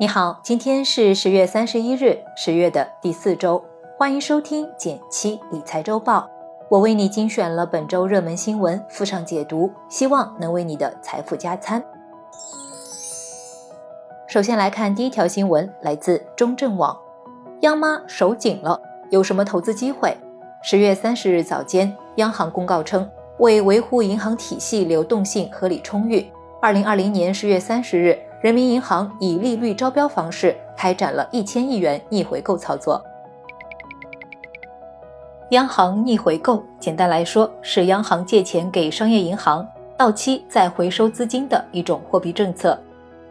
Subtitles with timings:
[0.00, 3.64] 你好，今天是十月三十一日，十月的第四周，
[3.96, 6.28] 欢迎收听减七理财周报。
[6.68, 11.80] 我为你精选了本周热门新闻，附上解读，希望能为你的财富加餐。
[14.26, 16.98] 首先来看第一条新闻，来自中证网，
[17.60, 18.80] 央妈手紧了，
[19.10, 20.16] 有什么投资机会？
[20.64, 23.08] 十月三十日早间，央行公告称，
[23.38, 26.28] 为维护银行体系流动性合理充裕，
[26.60, 28.18] 二零二零年十月三十日。
[28.44, 33.02] 人民银行以利率招标方式开展了一千亿元逆回购操作。
[35.52, 42.78] 央行逆回购，简单来说是央行借钱给商业银行，到期再回收资金的一种货币政策，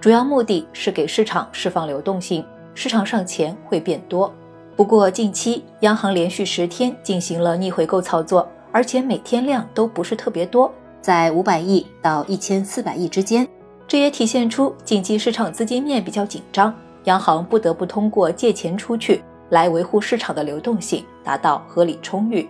[0.00, 4.32] 主要目的是给市场释放流动性，市场上钱会变多。
[4.74, 13.46] 不过近期央行连续十天进行了逆回购操作，而且每天量都不是特别多，在五百亿到一千四百亿之间。
[13.92, 16.74] 这也体现出近期市场资金面比较紧张，
[17.04, 22.48] 央行不得不通过借钱出去来维护市场的流动性，达到合理充裕。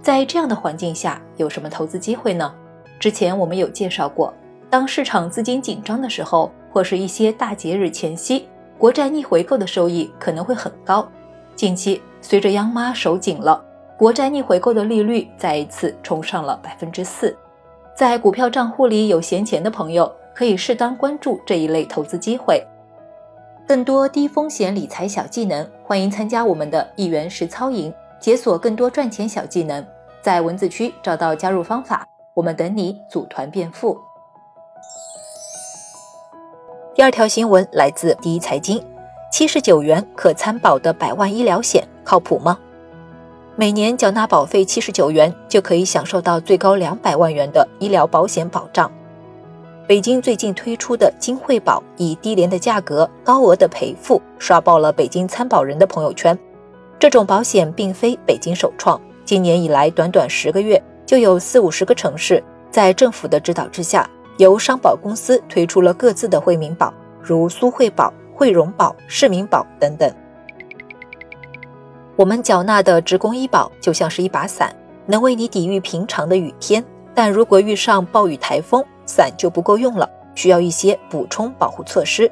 [0.00, 2.54] 在这样的环境下，有什么投资机会呢？
[2.98, 4.32] 之前我们有介绍过，
[4.70, 8.48] 当市场资金紧张的时候，或是一些大节日前夕，
[8.78, 11.06] 国债逆回购的收益可能会很高。
[11.54, 13.62] 近期随着央妈手紧了，
[13.98, 17.36] 国债逆回购的利率再一次冲上了百分之四，
[17.94, 20.10] 在股票账户里有闲钱的朋友。
[20.34, 22.64] 可以适当关注这一类投资机会，
[23.66, 29.84] 更多低风险理财小技能，欢迎参加我们的一元实操营，解锁更多赚钱小技能。
[30.20, 33.98] 在文字区找到加入方法，我们等你组团变富。
[36.94, 38.80] 第二条新闻来自第一财经，
[39.32, 42.58] 七十九元可参保的百万医疗险靠谱吗？
[43.56, 48.90] 每年缴纳保费七十九元，就可以享受到最高两百万元的医疗保险保障。
[49.92, 56.36] 北京最近推出的金惠保，以低廉的价格、高额的赔付，刷爆了北京参保人的朋友圈。
[56.98, 64.08] 这种保险并非北京首创，今年以来短短十个月，就有四五十个城市在政府的指导之下，
[64.38, 70.10] 由商保公司推出了各自的惠民保，如苏惠保、惠荣保、市民保等等。
[72.16, 74.74] 我们缴纳的职工医保就像是一把伞，
[75.04, 76.82] 能为你抵御平常的雨天，
[77.14, 82.30] 但如果遇上暴雨台风，伞就不够用了，需要一些补充保护措施。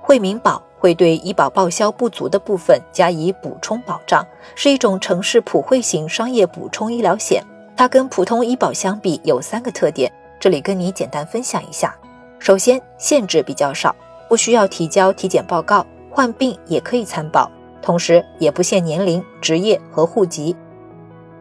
[0.00, 7.42] 惠民保会对医保报销不足的部分加以补充保障，是一种城市普惠型商业补充医疗险。
[7.76, 11.94] 它跟普通医保相比有三个特点，这里跟你简单分享一下。
[12.38, 13.94] 首先，限制比较少，
[14.28, 20.54] 不需要提交体检报告，患病也可以参保，同时也不限年龄、职业和户籍。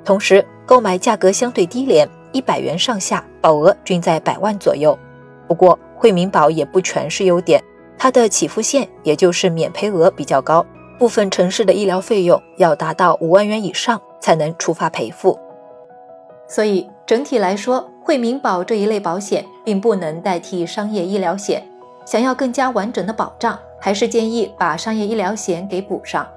[0.05, 2.07] 同时，购买价格相对低廉。
[2.31, 4.97] 一百元上下，保额均在百万左右。
[5.47, 7.61] 不过，惠民保也不全是优点，
[7.97, 10.65] 它的起付线，也就是免赔额比较高，
[10.97, 15.37] 部分城市的医疗费用要达到五万元以上才能触发赔付。
[16.47, 21.63] 所以，整体来说，惠民保这一类保险并不能代替商业医疗险。
[22.03, 26.27] 想要更加完整的保障，还是建议把商业医疗险给补上。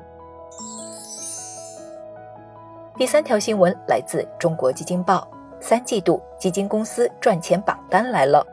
[2.97, 5.27] 第三条新闻来自中国基金报。
[5.67, 8.47] 三季度基金公司赚钱榜单来了。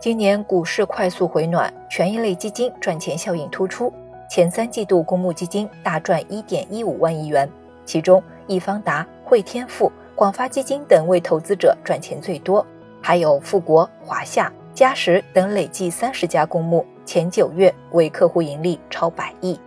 [0.00, 3.92] 今年股市快速回暖，权益类基金赚钱效应突出。
[4.30, 7.46] 前三季度公募基金大赚一点一五万亿元，
[7.84, 12.66] 其中易方达、汇添富、广发基金等为投资者赚钱最多，
[13.02, 19.60] 还有富国、华夏、嘉实等累计三十家公募，前九月为客户盈利超百亿。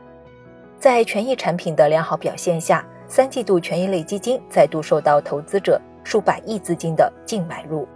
[0.80, 5.80] 在权益产品的良好表现下，三季度权益类基金再度受到投资者。
[6.10, 7.88] 数百亿资金的净买入。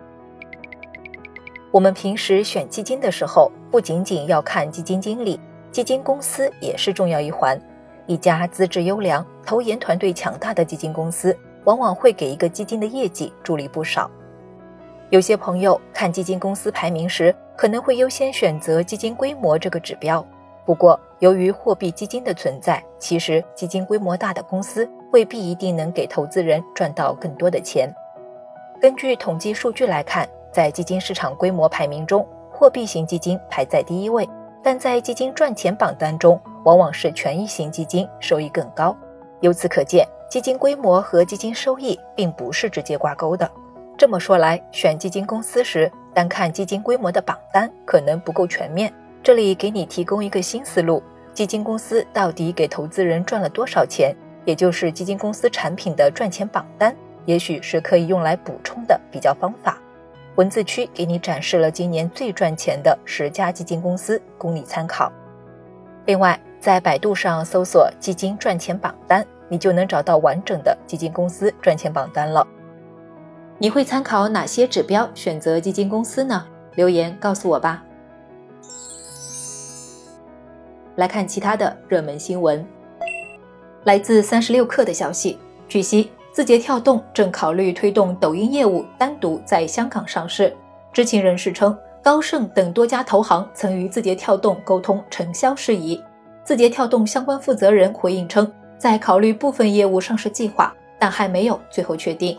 [1.72, 5.40] 我们平时选基金的时候，不仅仅要看基金经理，
[5.72, 7.60] 基金公司也是重要一环。
[8.06, 14.12] 一家资质优良、投研团队强大的基金公司，往往会给一个基金的业绩助力不少。
[15.10, 20.24] 有些朋友看基金公司排名时，可能会优先选择基金规模这个指标。
[20.68, 27.92] 不过，由于货币基金的存在，其实基金规模大的公司未必一定能给投资人赚到更多的钱。
[28.84, 34.28] 根据统计数据来看，在基金市场规模排名中，货币型基金排在第一位，
[34.62, 38.94] 但在基金赚钱榜单中，往往是权益型基金收益更高。
[39.40, 43.50] 由此可见，基金规模和基金收益并不是直接挂钩的。
[43.98, 48.94] 这么说来，选基金公司时，单看基金规模的榜单可能不够全面。
[49.24, 51.02] 这里给你提供一个新思路：
[51.34, 54.14] 基金公司到底给投资人赚了多少钱？
[54.44, 56.94] 也就是基金公司产品的赚钱榜单，
[57.26, 59.78] 也许是可以用来补充的比较方法。
[60.36, 65.12] 文字区给你展示了今年最赚钱的十家基金公司，供你参考。
[66.06, 72.46] 另外，在百度上搜索“基金赚钱榜单”，你就能找到完整的基金公司赚钱榜单了。
[73.60, 76.46] 你会参考哪些指标选择基金公司呢？
[76.76, 77.84] 留言告诉我吧。
[80.96, 82.66] 来看其他的热门新闻。
[83.84, 85.38] 来自三十六氪的消息，
[85.68, 90.52] 据悉，字节跳动正考虑推动抖音业务单独在香港上市。
[90.92, 96.02] 知情人士称，高盛等多家投行曾与字节跳动沟通承销事宜。
[96.44, 102.36] 字节跳动相关负责人回应称，在考虑部分业务上市计划，但还没有最后确定。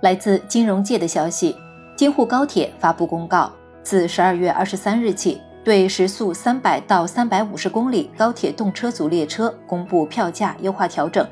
[0.00, 1.56] 来自金融界的消息，
[1.96, 3.50] 京沪高铁发布公告，
[3.82, 5.40] 自十二月二十三日起。
[5.64, 11.26] 对时速三百到三百五十公里高铁动车组列车公布票价优化调整，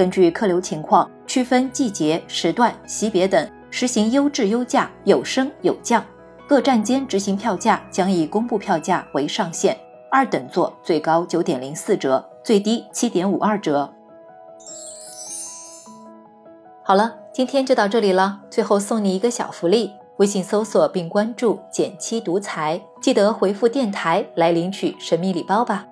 [0.00, 6.02] 根据客流情况区分季节、时段、级别等，实行优质优价，有升有降。
[6.48, 9.76] 各站间执行票价将以公布票价为上限，
[10.10, 13.92] 二等座最高九点零四折，最低七点五二折。
[16.82, 18.40] 好了，今天就到这里了。
[18.48, 19.92] 最后送你一个小福利。
[20.16, 25.86] 微信搜索并关注“减七独裁”，记得回复“电台”来领取神秘礼包吧。